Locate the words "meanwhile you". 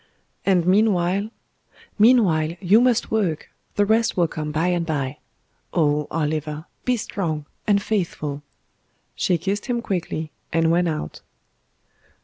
2.05-2.81